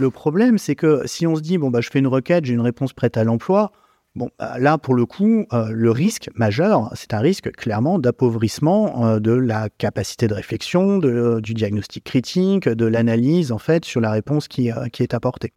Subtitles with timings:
[0.00, 2.54] Le problème, c'est que si on se dit, bon, bah, je fais une requête, j'ai
[2.54, 3.72] une réponse prête à l'emploi,
[4.14, 9.06] bon, bah, là, pour le coup, euh, le risque majeur, c'est un risque clairement d'appauvrissement
[9.06, 14.00] euh, de la capacité de réflexion, de, du diagnostic critique, de l'analyse, en fait, sur
[14.00, 15.52] la réponse qui, euh, qui est apportée.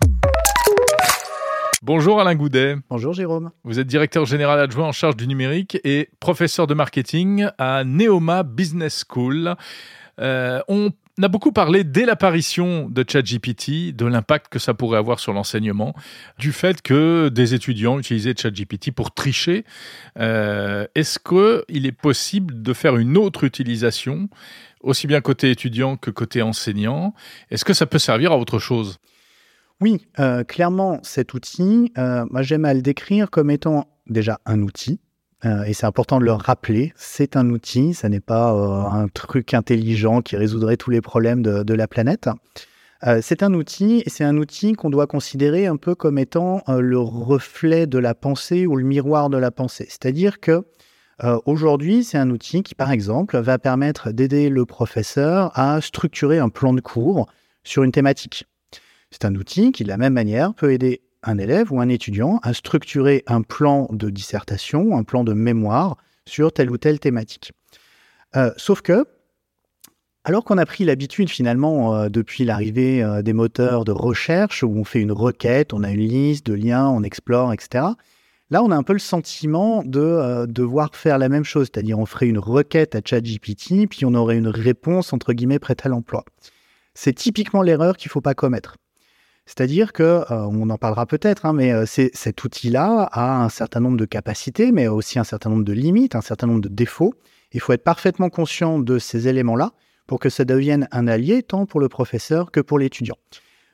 [1.81, 2.77] Bonjour Alain Goudet.
[2.89, 3.51] Bonjour Jérôme.
[3.63, 8.41] Vous êtes directeur général adjoint en charge du numérique et professeur de marketing à Neoma
[8.41, 9.55] Business School.
[10.19, 10.89] Euh, on
[11.23, 15.95] a beaucoup parlé dès l'apparition de ChatGPT de l'impact que ça pourrait avoir sur l'enseignement,
[16.37, 19.63] du fait que des étudiants utilisaient ChatGPT pour tricher.
[20.19, 24.29] Euh, Est-ce qu'il est possible de faire une autre utilisation,
[24.81, 27.13] aussi bien côté étudiant que côté enseignant?
[27.49, 28.97] Est-ce que ça peut servir à autre chose?
[29.81, 34.61] Oui, euh, clairement, cet outil, euh, moi j'aime à le décrire comme étant déjà un
[34.61, 34.99] outil,
[35.45, 39.53] euh, et c'est important de le rappeler, c'est un outil, ça n'est pas un truc
[39.53, 42.29] intelligent qui résoudrait tous les problèmes de, la planète.
[43.21, 46.97] c'est un outil, et c'est un outil qu'on doit considérer un peu comme étant le
[46.97, 49.85] reflet de la pensée ou le miroir de la pensée.
[49.87, 50.63] C'est-à-dire que
[51.45, 56.49] aujourd'hui, c'est un outil qui, par exemple, va permettre d'aider le professeur à structurer un
[56.49, 57.27] plan de cours
[57.63, 58.45] sur une thématique.
[59.11, 62.39] C'est un outil qui, de la même manière, peut aider un élève ou un étudiant
[62.43, 67.51] à structurer un plan de dissertation, un plan de mémoire sur telle ou telle thématique.
[68.35, 69.05] Euh, sauf que,
[70.23, 74.69] alors qu'on a pris l'habitude finalement euh, depuis l'arrivée euh, des moteurs de recherche où
[74.75, 77.85] on fait une requête, on a une liste de liens, on explore, etc.
[78.51, 82.05] Là, on a un peu le sentiment de devoir faire la même chose, c'est-à-dire on
[82.05, 86.23] ferait une requête à ChatGPT, puis on aurait une réponse entre guillemets prête à l'emploi.
[86.93, 88.77] C'est typiquement l'erreur qu'il ne faut pas commettre.
[89.45, 93.79] C'est-à-dire que, euh, on en parlera peut-être, hein, mais euh, cet outil-là a un certain
[93.79, 97.13] nombre de capacités, mais aussi un certain nombre de limites, un certain nombre de défauts.
[97.51, 99.71] Il faut être parfaitement conscient de ces éléments-là
[100.07, 103.17] pour que ça devienne un allié tant pour le professeur que pour l'étudiant.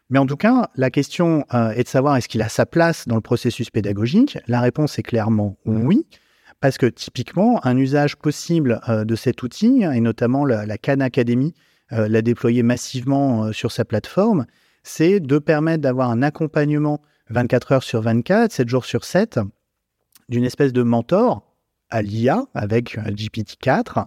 [0.09, 3.07] Mais en tout cas, la question euh, est de savoir est-ce qu'il a sa place
[3.07, 4.37] dans le processus pédagogique?
[4.47, 6.05] La réponse est clairement oui,
[6.59, 11.55] parce que typiquement, un usage possible de cet outil, et notamment la, la Khan Academy
[11.89, 14.45] l'a déployé massivement sur sa plateforme,
[14.83, 19.39] c'est de permettre d'avoir un accompagnement 24 heures sur 24, 7 jours sur 7,
[20.29, 21.51] d'une espèce de mentor
[21.89, 24.05] à l'IA avec euh, GPT-4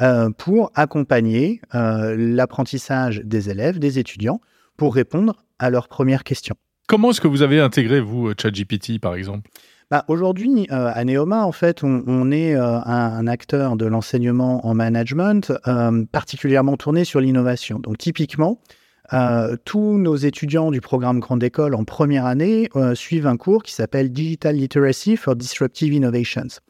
[0.00, 4.40] euh, pour accompagner euh, l'apprentissage des élèves, des étudiants,
[4.76, 6.56] pour répondre à leurs premières questions.
[6.88, 9.48] Comment est-ce que vous avez intégré, vous, ChatGPT, par exemple?
[9.90, 15.52] Bah, Aujourd'hui, à Neoma, en fait, on, est un, acteur de l'enseignement en management
[16.12, 17.78] particulièrement tourné sur l'innovation.
[17.78, 18.60] Donc, typiquement,
[19.12, 23.62] euh, tous nos étudiants du programme Grande École en première année euh, suivent un cours
[23.62, 26.60] qui s'appelle Digital Literacy for Disruptive Innovations.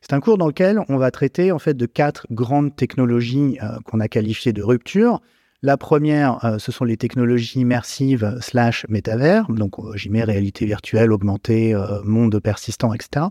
[0.00, 3.78] C'est un cours dans lequel on va traiter en fait de quatre grandes technologies euh,
[3.84, 5.20] qu'on a qualifiées de rupture.
[5.62, 11.74] La première, ce sont les technologies immersives slash métavers, donc j'y mets réalité virtuelle, augmentée,
[12.04, 13.26] monde persistant, etc.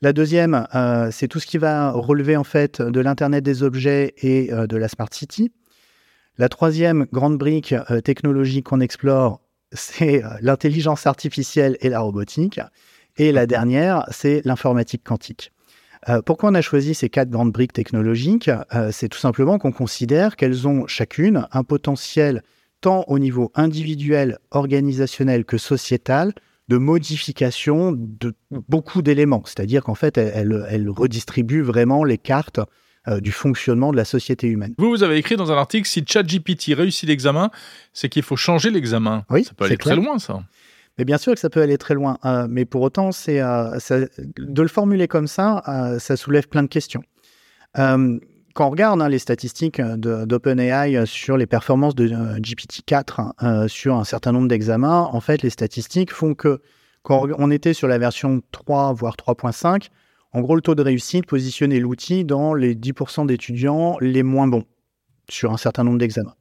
[0.00, 0.68] La deuxième,
[1.10, 4.86] c'est tout ce qui va relever en fait de l'internet des objets et de la
[4.86, 5.50] smart city.
[6.40, 9.42] La troisième grande brique euh, technologique qu'on explore,
[9.72, 12.58] c'est euh, l'intelligence artificielle et la robotique.
[13.18, 15.52] Et la dernière, c'est l'informatique quantique.
[16.08, 18.50] Euh, pourquoi on a choisi ces quatre grandes briques technologiques?
[18.90, 22.42] C'est tout simplement qu'on considère qu'elles ont chacune un potentiel
[22.80, 26.32] tant au niveau individuel, organisationnel que sociétal
[26.68, 29.42] de modification de beaucoup d'éléments.
[29.44, 32.60] C'est-à-dire qu'en fait, elles redistribuent vraiment les cartes
[33.08, 34.74] euh, du fonctionnement de la société humaine.
[34.76, 37.50] Vous, vous avez écrit dans un article, si ChatGPT réussit l'examen,
[37.92, 39.24] c'est qu'il faut changer l'examen.
[39.30, 40.42] Oui, ça peut aller très loin, ça.
[40.98, 42.18] Mais bien sûr que ça peut aller très loin.
[42.26, 43.78] Euh, mais pour autant, c'est euh,
[44.36, 45.62] de le formuler comme ça,
[45.98, 47.02] ça soulève plein de questions.
[47.74, 48.18] quand
[48.58, 52.08] on regarde hein, les statistiques d'OpenAI sur les performances de
[52.38, 56.60] GPT-4 sur un certain nombre d'examens, en fait, les statistiques font que
[57.02, 59.88] quand on était sur la version 3, voire 3.5,
[60.32, 64.64] en gros, le taux de réussite positionnait l'outil dans les 10% d'étudiants les moins bons
[65.28, 66.36] sur un certain nombre d'examens.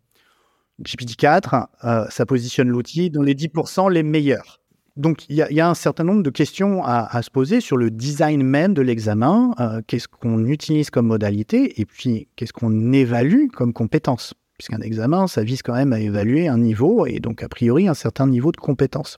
[0.83, 4.59] GPT-4, euh, ça positionne l'outil dans les 10% les meilleurs.
[4.95, 8.43] Donc, il y, a un certain nombre de questions à, se poser sur le design
[8.43, 9.53] même de l'examen.
[9.59, 15.27] Euh, qu'est-ce qu'on utilise comme modalité et puis qu'est-ce qu'on évalue comme compétence Puisqu'un examen,
[15.27, 18.51] ça vise quand même à évaluer un niveau et donc, a priori, un certain niveau
[18.51, 19.15] de compétence.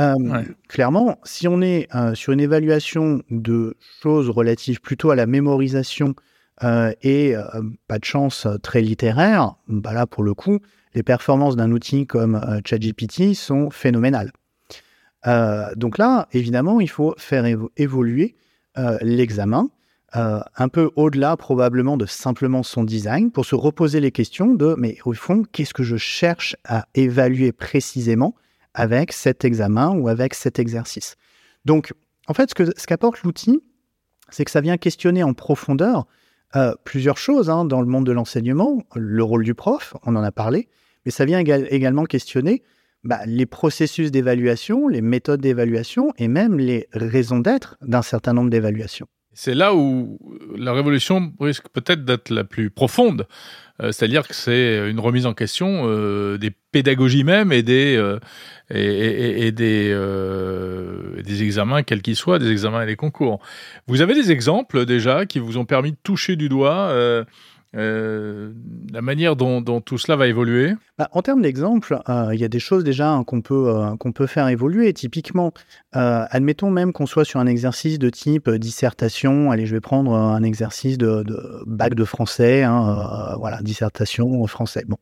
[0.00, 5.26] Euh, clairement, si on est euh, sur une évaluation de choses relatives plutôt à la
[5.26, 6.14] mémorisation
[6.64, 7.34] euh, et
[7.86, 10.60] pas de chance très littéraire, bah là pour le coup,
[10.94, 14.32] les performances d'un outil comme ChatGPT sont phénoménales.
[15.76, 17.44] donc là, évidemment, il faut faire
[17.76, 18.36] évoluer
[19.00, 19.68] l'examen
[20.12, 24.98] un peu au-delà probablement de simplement son design, pour se reposer les questions de, mais
[25.04, 28.34] au fond, qu'est-ce que je cherche à évaluer précisément
[28.74, 31.16] avec cet examen ou avec cet exercice.
[31.64, 31.92] Donc,
[32.28, 33.60] en fait, ce qu'apporte l'outil,
[34.30, 36.06] c'est que ça vient questionner en profondeur
[36.56, 40.22] euh, plusieurs choses hein, dans le monde de l'enseignement, le rôle du prof, on en
[40.22, 40.68] a parlé,
[41.04, 42.62] mais ça vient également questionner
[43.04, 48.50] bah, les processus d'évaluation, les méthodes d'évaluation et même les raisons d'être d'un certain nombre
[48.50, 49.06] d'évaluations.
[49.32, 50.18] C'est là où
[50.56, 53.26] la révolution risque peut-être d'être la plus profonde.
[53.82, 58.18] Euh, c'est-à-dire que c'est une remise en question euh, des pédagogies même et des, euh,
[58.70, 59.94] et, des,
[61.22, 63.40] des examens, quels qu'ils soient, des examens et des concours.
[63.86, 66.92] Vous avez des exemples déjà qui vous ont permis de toucher du doigt
[67.76, 68.52] euh,
[68.92, 72.48] la manière dont, tout cela va évoluer bah, En termes d'exemple, euh, il y a
[72.48, 74.92] des choses déjà hein, qu'on peut, euh, qu'on peut faire évoluer.
[74.92, 75.52] Typiquement,
[75.92, 79.50] admettons même qu'on soit sur un exercice de type dissertation.
[79.50, 82.62] Allez, je vais prendre un exercice de, de bac de français.
[82.62, 84.84] Hein, voilà, dissertation français.
[84.86, 84.96] Bon.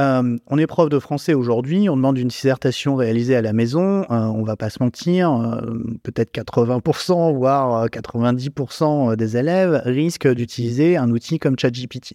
[0.00, 4.02] Euh, on est prof de français aujourd'hui, on demande une dissertation réalisée à la maison,
[4.02, 5.60] euh, on va pas se mentir, euh,
[6.02, 12.14] peut-être 80%, voire 90% des élèves risquent d'utiliser un outil comme ChatGPT.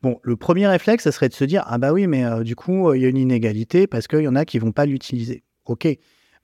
[0.00, 2.92] Bon, le premier réflexe, ça serait de se dire, ah bah oui, mais du coup,
[2.94, 5.44] il y a une inégalité parce qu'il y en a qui vont pas l'utiliser.
[5.66, 5.86] Ok,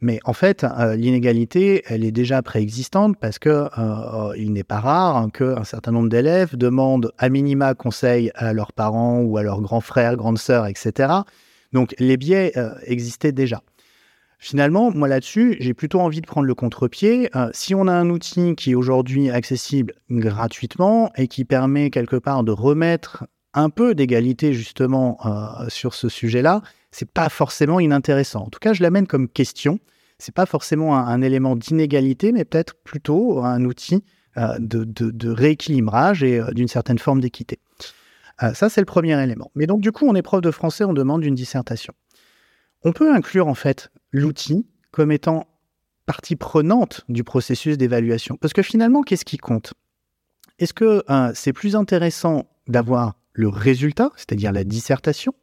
[0.00, 4.80] mais en fait, euh, l'inégalité, elle est déjà préexistante parce que euh, il n'est pas
[4.80, 9.60] rare qu'un certain nombre d'élèves demandent à minima conseil à leurs parents ou à leurs
[9.60, 11.12] grands frères, grandes sœurs, etc.
[11.72, 13.62] Donc les biais euh, existaient déjà.
[14.38, 17.28] Finalement, moi là-dessus, j'ai plutôt envie de prendre le contre-pied.
[17.52, 22.42] si on a un outil qui est aujourd'hui accessible gratuitement et qui permet quelque part
[22.42, 25.18] de remettre un peu d'égalité justement
[25.68, 28.44] sur ce sujet-là, c'est pas forcément inintéressant.
[28.44, 29.80] En tout cas, je l'amène comme question
[30.20, 34.04] c'est pas forcément un, élément d'inégalité, mais peut-être plutôt un outil
[34.36, 37.58] euh, de, rééquilibrage et euh, d'une certaine forme d'équité.
[38.42, 39.50] Euh, ça, c'est le premier élément.
[39.54, 41.94] Mais donc, du coup, on est prof de français, on demande une dissertation.
[42.84, 45.46] On peut inclure en fait l'outil comme étant
[46.06, 48.36] partie prenante du processus d'évaluation.
[48.36, 49.74] Parce que finalement, qu'est-ce qui compte?
[50.58, 51.04] Est-ce que
[51.34, 55.34] c'est plus intéressant d'avoir le résultat, c'est-à-dire la dissertation,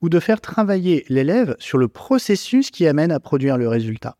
[0.00, 4.16] ou de faire travailler l'élève sur le processus qui amène à produire le résultat.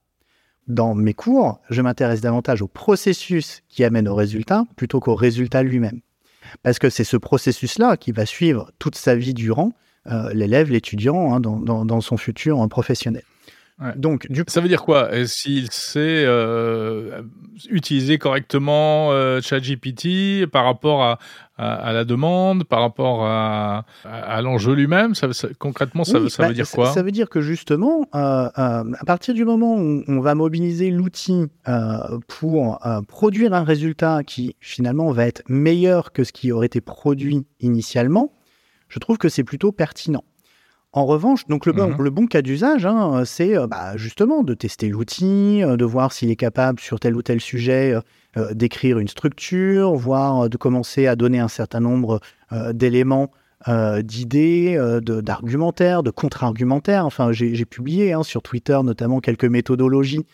[0.67, 5.63] Dans mes cours, je m'intéresse davantage au processus qui amène au résultat plutôt qu'au résultat
[5.63, 6.01] lui-même.
[6.63, 9.73] Parce que c'est ce processus-là qui va suivre toute sa vie durant
[10.07, 13.25] euh, l'élève, l'étudiant, hein, dans, son futur professionnel.
[13.97, 15.09] Donc, Ça veut dire quoi?
[15.27, 17.23] S'il sait euh,
[17.71, 21.19] utiliser correctement euh, ChatGPT par rapport à,
[21.57, 25.29] à, la demande, par rapport à, à, l'enjeu lui-même, ça,
[25.59, 26.93] concrètement, ça, ça veut bah, dire quoi?
[26.93, 30.91] ça, veut dire que justement, euh, euh, à partir du moment où on va mobiliser
[30.91, 31.47] l'outil
[32.29, 37.47] pour produire un résultat qui finalement va être meilleur que ce qui aurait été produit
[37.61, 38.35] initialement,
[38.89, 40.25] je trouve que c'est plutôt pertinent.
[40.93, 42.03] En revanche, donc le, bon, mhm.
[42.03, 46.13] le bon cas d'usage, hein, c'est euh, bah, justement de tester l'outil, euh, de voir
[46.13, 47.95] s'il est capable sur tel ou tel sujet
[48.37, 52.21] euh, d'écrire une structure, voire de commencer à donner un certain nombre
[52.73, 53.31] d'éléments,
[54.03, 57.07] d'idées, d'argumentaires, de, contre-argumentaires.
[57.07, 60.27] Enfin, j'ai publié hein, sur Twitter notamment quelques méthodologies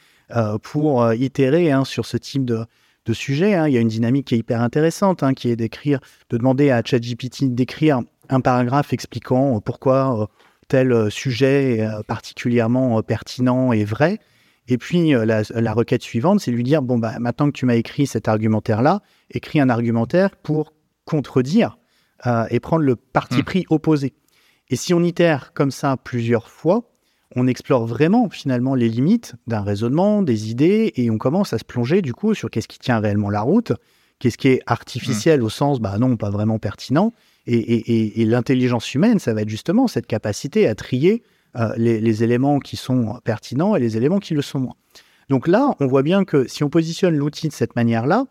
[0.62, 2.64] pour itérer hein, sur ce type de,
[3.04, 3.58] de sujet.
[3.66, 6.00] Il y a une dynamique qui est hyper intéressante, qui est d'écrire,
[6.30, 10.28] de demander à ChatGPT d'écrire un paragraphe expliquant pourquoi
[10.68, 14.18] tel euh, sujet est euh, particulièrement euh, pertinent et vrai.
[14.68, 18.04] Et puis la, requête suivante, c'est lui dire bon bah maintenant que tu m'as écrit
[18.04, 20.73] cet argumentaire-là, écris un argumentaire pour
[21.04, 21.78] contredire
[22.50, 23.44] et prendre le parti hmm.
[23.44, 24.14] pris opposé.
[24.68, 26.90] Et si on itère comme ça plusieurs fois,
[27.37, 31.64] on explore vraiment finalement les limites d'un raisonnement, des idées, et on commence à se
[31.64, 33.73] plonger du coup sur qu'est-ce qui tient réellement la route,
[34.18, 35.44] qu'est-ce qui est artificiel hmm.
[35.44, 37.12] au sens bah non pas vraiment pertinent,
[37.46, 41.22] et, l'intelligence humaine, ça va être justement cette capacité à trier
[41.56, 44.74] euh, les, éléments qui sont pertinents et les éléments qui le sont moins.
[45.28, 48.24] Donc là, on voit bien que si on positionne l'outil de cette manière-là,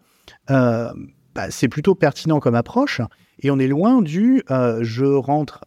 [0.50, 0.90] euh,
[1.34, 3.02] bah, c'est plutôt pertinent comme approche
[3.40, 5.66] et on est loin du euh, je rentre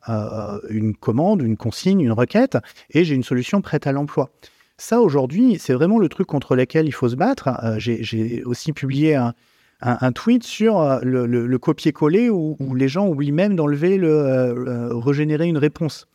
[0.70, 2.56] une commande, une consigne, une requête
[2.90, 4.30] et j'ai une solution prête à l'emploi.
[4.76, 7.48] Ça, aujourd'hui, c'est vraiment le truc contre lequel il faut se battre.
[7.78, 9.34] j'ai aussi publié un,
[9.80, 14.96] un, tweet sur euh, le, copier-coller où, les gens oublient même d'enlever le euh, euh,
[14.96, 16.06] régénérer une réponse.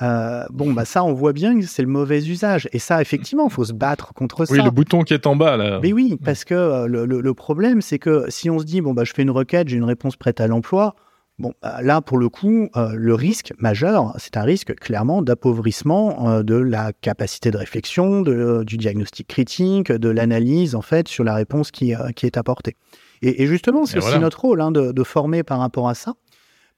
[0.00, 2.68] bon, bah ça, on voit bien que c'est le mauvais usage.
[2.72, 4.54] Et ça, effectivement, il faut se battre contre ça.
[4.54, 5.80] Oui, le bouton qui est en bas, là.
[5.82, 9.12] Mais oui, parce que le, problème, c'est que si on se dit, bon, bah, je
[9.12, 10.94] fais une requête, j'ai une réponse prête à l'emploi,
[11.38, 16.54] bon, bah, là, pour le coup, le risque majeur, c'est un risque clairement d'appauvrissement de
[16.54, 21.92] la capacité de réflexion, du diagnostic critique, de l'analyse, en fait, sur la réponse qui,
[22.16, 22.76] qui est apportée.
[23.22, 26.14] Et, justement, c'est aussi notre rôle hein, de, former par rapport à ça.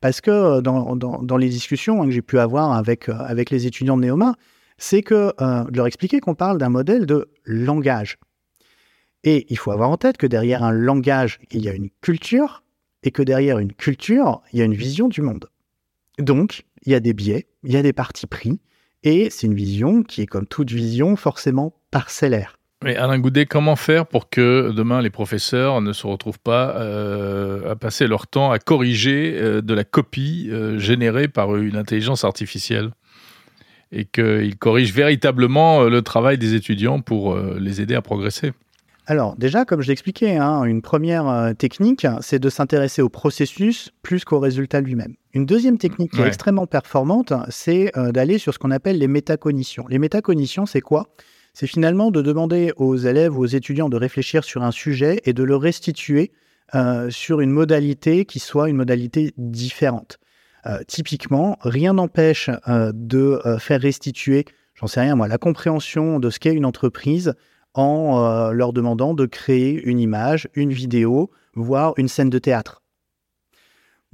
[0.00, 4.04] Parce que dans, les discussions hein, que j'ai pu avoir avec, avec les étudiants de
[4.04, 4.34] Neoma,
[4.76, 8.18] c'est que de leur expliquer qu'on parle d'un modèle de langage.
[9.22, 12.62] Et il faut avoir en tête que derrière un langage, il y a une culture,
[13.04, 15.48] et que derrière une culture, il y a une vision du monde.
[16.18, 18.60] Donc, il y a des biais, il y a des partis pris,
[19.02, 22.58] et c'est une vision qui est comme toute vision forcément parcellaire.
[22.84, 27.72] Mais Alain Goudet, comment faire pour que demain les professeurs ne se retrouvent pas euh,
[27.72, 32.24] à passer leur temps à corriger euh, de la copie euh, générée par une intelligence
[32.24, 32.90] artificielle?
[33.90, 38.52] Et qu'ils corrigent véritablement le travail des étudiants pour les aider à progresser?
[39.06, 44.24] Alors déjà, comme je l'expliquais, hein, une première technique, c'est de s'intéresser au processus plus
[44.24, 45.14] qu'au résultat lui-même.
[45.32, 49.86] Une deuxième technique qui est extrêmement performante, c'est d'aller sur ce qu'on appelle les métacognitions.
[49.88, 51.06] Les métacognitions, c'est quoi?
[51.54, 55.32] C'est finalement de demander aux élèves ou aux étudiants de réfléchir sur un sujet et
[55.32, 56.32] de le restituer
[56.74, 60.18] euh, sur une modalité qui soit une modalité différente.
[60.88, 66.54] typiquement, rien n'empêche de faire restituer, j'en sais rien moi, la compréhension de ce qu'est
[66.54, 67.34] une entreprise
[67.74, 72.83] en euh, leur demandant de créer une image, une vidéo, voire une scène de théâtre.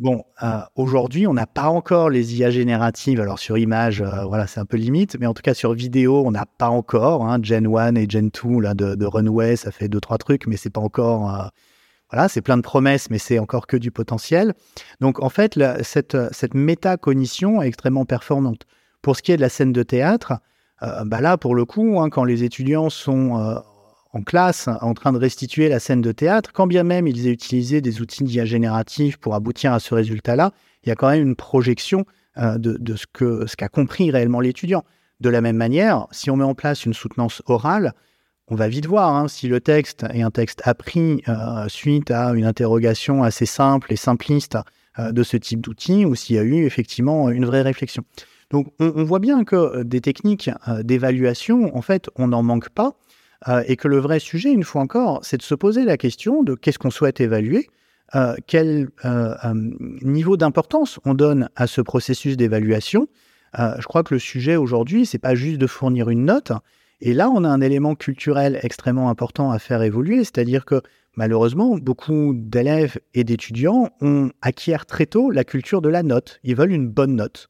[0.01, 3.21] Bon, euh, aujourd'hui, on n'a pas encore les IA génératives.
[3.21, 6.23] Alors sur image, euh, voilà, c'est un peu limite, mais en tout cas sur vidéo,
[6.25, 7.27] on n'a pas encore.
[7.27, 10.57] Hein, Gen 1 et Gen 2 là, de, Runway, ça fait deux trois trucs, mais
[10.57, 11.51] c'est pas encore.
[12.11, 14.55] voilà, c'est plein de promesses, mais c'est encore que du potentiel.
[15.03, 18.63] Donc en fait, cette, cette métacognition est extrêmement performante.
[19.03, 20.33] Pour ce qui est de la scène de théâtre,
[20.83, 23.59] euh, bah là, pour le coup, hein, quand les étudiants sont euh,
[24.13, 27.33] en classe en train de restituer la scène de théâtre, quand bien même ils aient
[27.33, 30.53] utilisé des outils d'IA génératifs pour aboutir à ce résultat-là,
[30.83, 32.05] il y a quand même une projection
[32.39, 34.85] euh, de, ce qu'a compris réellement l'étudiant.
[35.21, 37.93] De la même manière, si on met en place une soutenance orale,
[38.49, 41.23] on va vite voir hein, si le texte est un texte appris
[41.69, 44.59] suite à une interrogation assez simple et simpliste
[44.99, 48.03] de ce type d'outil ou s'il y a eu effectivement une vraie réflexion.
[48.51, 52.69] Donc on, voit bien que euh, des techniques euh, d'évaluation, en fait, on n'en manque
[52.71, 52.95] pas,
[53.49, 56.43] euh, et que le vrai sujet, une fois encore, c'est de se poser la question
[56.43, 57.69] de qu'est-ce qu'on souhaite évaluer,
[58.49, 58.89] quel
[60.03, 63.07] niveau d'importance on donne à ce processus d'évaluation.
[63.57, 66.51] je crois que le sujet aujourd'hui, c'est pas juste de fournir une note.
[67.01, 70.83] Et là, on a un élément culturel extrêmement important à faire évoluer, c'est-à-dire que
[71.17, 76.41] malheureusement, beaucoup d'élèves et d'étudiants ont acquiert très tôt la culture de la note.
[76.45, 77.49] Ils veulent une bonne note.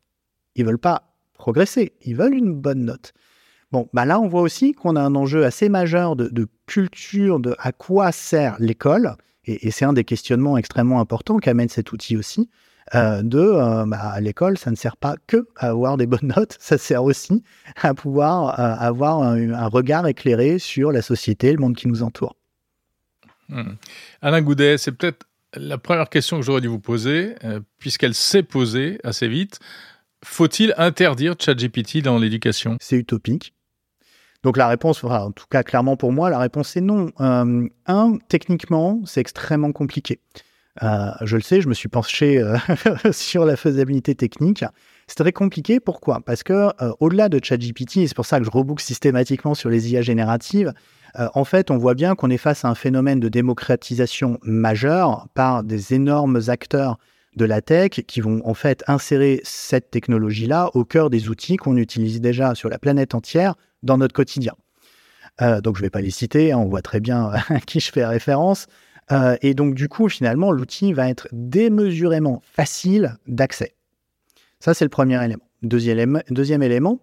[0.54, 3.12] Ils veulent pas progresser, ils veulent une bonne note.
[3.72, 7.54] Bon, bah là, on voit aussi qu'on a un enjeu assez majeur de, culture, de
[7.58, 12.50] à quoi sert l'école, et, c'est un des questionnements extrêmement importants qu'amène cet outil aussi,
[12.94, 16.56] euh, de euh, bah, l'école, ça ne sert pas que à avoir des bonnes notes,
[16.60, 17.44] ça sert aussi
[17.80, 22.34] à pouvoir euh, avoir un, regard éclairé sur la société, le monde qui nous entoure.
[23.48, 23.74] Hmm.
[24.20, 27.34] Alain Goudet, c'est peut-être la première question que j'aurais dû vous poser,
[27.78, 29.58] puisqu'elle s'est posée assez vite.
[30.24, 32.76] Faut-il interdire ChatGPT dans l'éducation?
[32.80, 33.52] C'est utopique.
[34.42, 37.10] Donc la réponse, en tout cas clairement pour moi, la réponse est non.
[37.20, 40.20] Euh, un, techniquement, c'est extrêmement compliqué.
[40.82, 42.56] Euh, je le sais, je me suis penché euh,
[43.12, 44.64] sur la faisabilité technique.
[45.06, 45.80] C'est très compliqué.
[45.80, 46.20] Pourquoi?
[46.24, 46.70] Parce que
[47.00, 50.72] au-delà de ChatGPT, et c'est pour ça que je reboucle systématiquement sur les IA génératives,
[51.34, 55.64] en fait, on voit bien qu'on est face à un phénomène de démocratisation majeur par
[55.64, 56.96] des énormes acteurs
[57.34, 61.76] de la tech qui vont en fait insérer cette technologie-là au cœur des outils qu'on
[61.76, 64.54] utilise déjà sur la planète entière dans notre quotidien.
[65.42, 67.80] Euh, donc je ne vais pas les citer, hein, on voit très bien à qui
[67.80, 68.66] je fais référence.
[69.12, 73.74] Euh, et donc du coup, finalement, l'outil va être démesurément facile d'accès.
[74.60, 75.44] Ça, c'est le premier élément.
[75.62, 77.00] Deuxième, élément,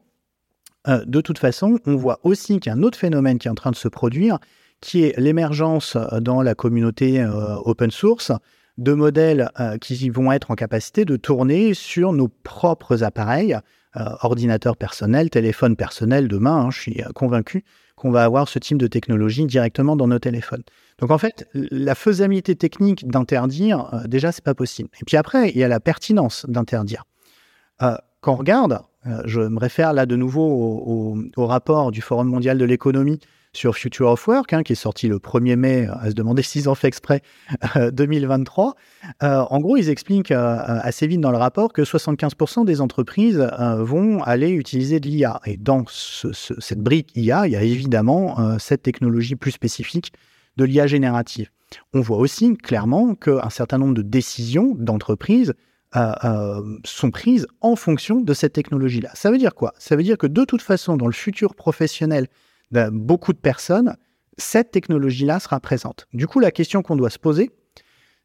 [0.87, 3.75] euh, de toute façon, on voit aussi qu'il autre phénomène qui est en train de
[3.75, 4.39] se produire,
[4.81, 7.25] qui est l'émergence dans la communauté
[7.65, 8.31] open source
[8.77, 13.57] de modèles euh, qui vont être en capacité de tourner sur nos propres appareils,
[13.97, 16.55] euh, ordinateurs personnels, téléphones personnels demain.
[16.55, 17.63] Hein, je suis euh, convaincu
[17.95, 20.63] qu'on va avoir ce type de technologie directement dans nos téléphones.
[20.99, 24.89] Donc en fait, la faisabilité technique d'interdire, déjà, c'est pas possible.
[25.01, 27.05] Et puis après, il y a la pertinence d'interdire.
[27.79, 28.81] quand on regarde,
[29.25, 33.19] je me réfère là de nouveau au rapport du Forum mondial de l'économie
[33.57, 36.69] sur Future of Work, hein, qui est sorti le 1er mai, à se demander s'ils
[36.69, 37.21] ont fait exprès,
[37.91, 38.75] 2023.
[39.23, 42.81] Euh, euh, en gros, ils expliquent euh, assez vite dans le rapport que 75% des
[42.81, 43.49] entreprises
[43.79, 45.41] vont aller utiliser de l'IA.
[45.45, 50.13] Et dans cette brique IA, il y a évidemment cette technologie plus spécifique
[50.57, 51.49] de l'IA générative.
[51.93, 55.53] On voit aussi clairement qu'un certain nombre de décisions d'entreprises
[55.93, 59.09] sont prises en fonction de cette technologie-là.
[59.15, 59.73] Ça veut dire quoi?
[59.79, 62.27] Ça veut dire que de toute façon, dans le futur professionnel
[62.71, 63.95] beaucoup de personnes,
[64.37, 66.07] cette technologie-là sera présente.
[66.13, 67.51] Du coup, la question qu'on doit se poser,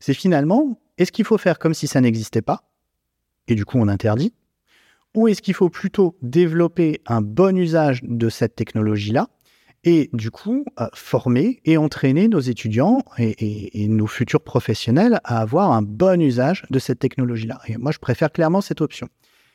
[0.00, 2.72] C'est finalement, est-ce qu'il faut faire comme si ça n'existait pas
[3.46, 4.34] Et du coup, on interdit.
[5.14, 9.28] Ou est-ce qu'il faut plutôt développer un bon usage de cette technologie-là
[9.84, 15.72] et du coup euh, former et entraîner nos étudiants et, nos futurs professionnels à avoir
[15.72, 17.60] un bon usage de cette technologie-là.
[17.66, 19.08] Et moi, je préfère clairement cette option.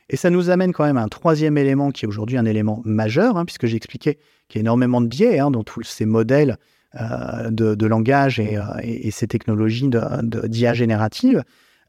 [0.10, 2.82] Et ça nous amène quand même à un troisième élément qui est aujourd'hui un élément
[2.86, 6.06] majeur, hein, puisque j'ai expliqué qu'il y a énormément de biais hein, dans tous ces
[6.06, 6.58] modèles
[6.96, 8.64] euh, de, langage et, euh,
[9.12, 11.44] ces technologies d'IA générative.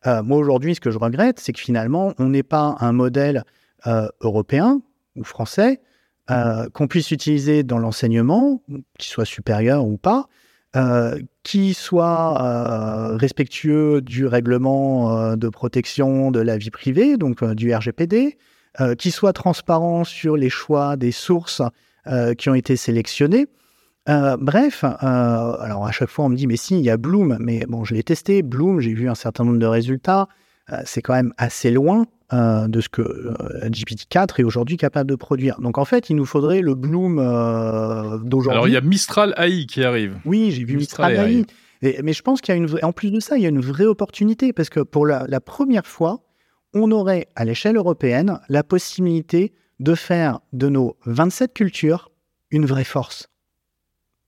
[0.05, 3.45] moi, aujourd'hui, ce que je regrette, c'est que finalement, on n'est pas un modèle
[4.21, 4.81] européen
[5.17, 5.81] ou français
[6.31, 8.63] euh, qu'on puisse utiliser dans l'enseignement,
[8.99, 10.27] qu'il soit supérieur ou pas,
[10.77, 11.19] euh,
[11.49, 18.37] qui soit euh, respectueux du règlement de protection de la vie privée, donc du RGPD,
[18.99, 21.63] qui soit transparent sur les choix des sources
[22.37, 23.47] qui ont été sélectionnées.
[24.07, 27.65] bref, alors à chaque fois on me dit mais si il y a Bloom, mais
[27.67, 30.29] bon je l'ai testé Bloom, j'ai vu un certain nombre de résultats,
[30.85, 35.15] c'est quand même assez loin euh, de ce que euh, GPT-4 est aujourd'hui capable de
[35.15, 35.59] produire.
[35.63, 38.51] Donc en fait, il nous faudrait le Bloom euh, d'aujourd'hui.
[38.51, 40.19] Alors il y a Mistral AI qui arrive.
[40.27, 42.03] Oui, j'ai vu Mistral, AI.
[42.03, 43.63] mais je pense qu'il y a une en plus de ça, il y a une
[43.63, 46.23] vraie opportunité parce que pour la, première fois,
[46.75, 52.11] on aurait à l'échelle européenne la possibilité de faire de nos 27 cultures
[52.51, 53.31] une vraie force.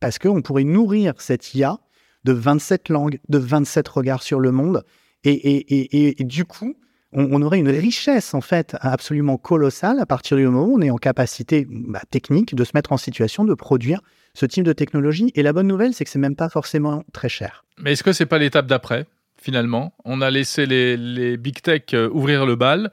[0.00, 1.80] Parce qu'on pourrait nourrir cette IA
[2.24, 4.84] de 27 langues, de 27 regards sur le monde.
[5.24, 6.76] Et, du coup,
[7.12, 10.90] on, aurait une richesse en fait absolument colossale à partir du moment où on est
[10.90, 14.00] en capacité bah, technique de se mettre en situation de produire
[14.34, 15.32] ce type de technologie.
[15.34, 17.64] Et la bonne nouvelle, c'est que c'est même pas forcément très cher.
[17.78, 19.06] Mais est-ce que c'est pas l'étape d'après
[19.42, 22.92] Finalement, on a laissé les, big tech euh, ouvrir le bal,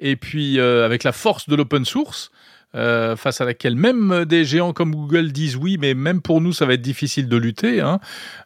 [0.00, 2.32] et puis euh, avec la force de l'open source,
[2.74, 6.52] euh, face à laquelle même des géants comme Google disent oui, mais même pour nous,
[6.52, 7.80] ça va être difficile de lutter.
[7.80, 8.00] Hein.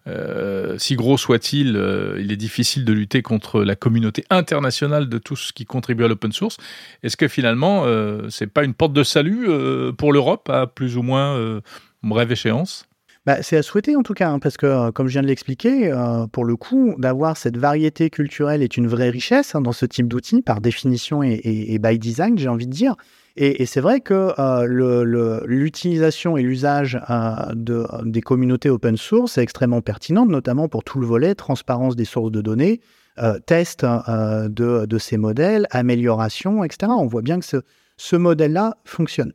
[0.06, 5.18] Euh, si gros soit-il, euh, il est difficile de lutter contre la communauté internationale de
[5.18, 6.56] tout ce qui contribue à l'open source.
[7.02, 7.84] Est-ce que finalement,
[8.30, 9.48] c'est pas une porte de salut
[9.96, 11.60] pour l'Europe à plus ou moins
[12.02, 12.87] brève échéance?
[13.28, 15.92] Bah, c'est à souhaiter en tout cas, hein, parce que comme je viens de l'expliquer,
[16.32, 20.08] pour le coup, d'avoir cette variété culturelle est une vraie richesse hein, dans ce type
[20.08, 22.94] d'outils, par définition et, by design, j'ai envie de dire.
[23.36, 29.42] Et, c'est vrai que euh, l'utilisation et l'usage euh, de, des communautés open source est
[29.42, 32.80] extrêmement pertinente, notamment pour tout le volet transparence des sources de données,
[33.18, 36.92] euh, test de, ces modèles, amélioration, etc.
[36.96, 37.62] On voit bien que
[37.98, 39.34] ce modèle-là fonctionne.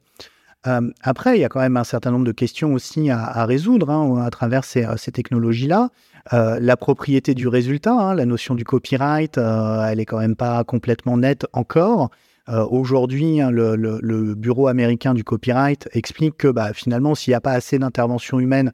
[1.02, 4.24] Après, il y a quand même un certain nombre de questions aussi à, résoudre hein,
[4.24, 5.90] à travers ces, technologies-là.
[6.32, 11.18] la propriété du résultat, hein, la notion du copyright, elle est quand même pas complètement
[11.18, 12.10] nette encore.
[12.50, 17.42] Euh, aujourd'hui, hein, le, bureau américain du copyright explique que bah, finalement, s'il n'y a
[17.42, 18.74] pas assez d'intervention humaine,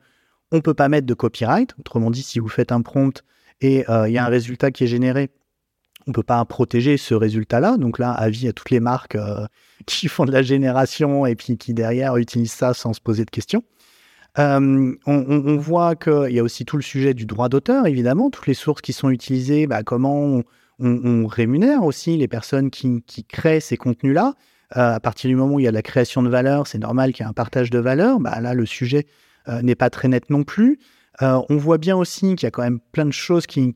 [0.52, 1.76] on ne peut pas mettre de copyright.
[1.80, 3.24] Autrement dit, si vous faites un prompt
[3.62, 5.30] et euh, il y a un résultat qui est généré,
[6.08, 7.78] on ne peut pas protéger ce résultat-là.
[7.78, 9.46] Donc là, avis à toutes les marques euh,
[9.86, 13.30] qui font de la génération et puis qui derrière utilisent ça sans se poser de
[13.30, 13.64] questions.
[14.38, 18.54] on, voit qu'il y a aussi tout le sujet du droit d'auteur, évidemment, toutes les
[18.54, 20.42] sources qui sont utilisées, bah, comment
[20.80, 24.36] on, rémunère aussi les personnes qui, créent ces contenus-là.
[24.78, 27.12] Euh, à partir du moment où il y a la création de valeur, c'est normal
[27.12, 28.20] qu'il y ait un partage de valeur.
[28.20, 29.08] Bah, là, le sujet
[29.48, 30.80] euh, n'est pas très net non plus.
[31.22, 33.74] Euh, on voit bien aussi qu'il y a quand même plein de choses qui,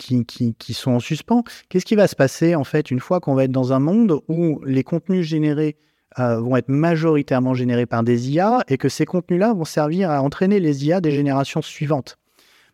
[0.72, 1.44] sont en suspens.
[1.70, 4.22] Qu'est-ce qui va se passer en fait une fois qu'on va être dans un monde
[4.30, 5.76] où les contenus générés
[6.18, 10.60] vont être majoritairement générés par des IA et que ces contenus-là vont servir à entraîner
[10.60, 12.18] les IA des générations suivantes?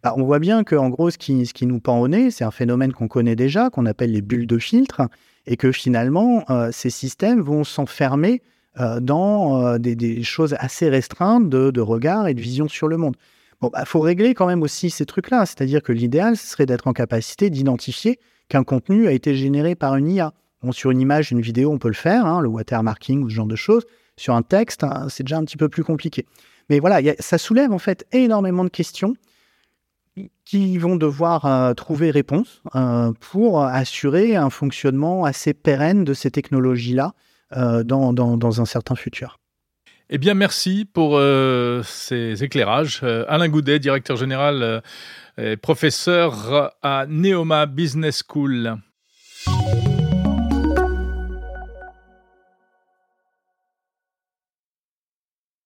[0.01, 2.93] Bah, on voit bien qu'en gros, ce qui, nous pend au nez, c'est un phénomène
[2.93, 5.01] qu'on connaît déjà, qu'on appelle les bulles de filtre,
[5.45, 8.41] et que finalement, euh, ces systèmes vont s'enfermer
[8.79, 13.15] euh, dans euh, des, choses assez restreintes de, regard et de vision sur le monde.
[13.62, 16.88] Bon, bah, faut régler quand même aussi ces trucs-là, c'est-à-dire que l'idéal, ce serait d'être
[16.88, 20.34] en capacité d'identifier qu'un contenu a été généré par une IA.
[20.62, 23.36] Bon, sur une image, une vidéo, on peut le faire, hein, le watermarking ou ce
[23.36, 23.86] genre de choses.
[24.17, 26.26] Sur un texte, hein, c'est déjà un petit peu plus compliqué.
[26.69, 29.15] Mais voilà, ça soulève en fait énormément de questions
[30.45, 36.32] qui vont devoir euh, trouver réponse euh, pour assurer un fonctionnement assez pérenne de ces
[36.32, 37.13] technologies-là
[37.56, 39.38] euh, dans, dans, un certain futur.
[40.10, 41.22] Eh bien, merci pour
[41.84, 43.04] ces éclairages.
[43.28, 44.82] Alain Goudet, directeur général
[45.38, 48.80] et professeur à Neoma Business School.